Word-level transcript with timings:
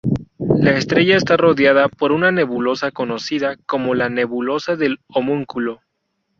La 0.39 0.71
estrella 0.71 1.15
está 1.15 1.37
rodeada 1.37 1.87
por 1.87 2.11
una 2.11 2.31
nebulosa 2.31 2.89
conocida 2.89 3.57
como 3.67 3.93
la 3.93 4.09
nebulosa 4.09 4.75
del 4.75 4.97
Homúnculo. 5.07 5.81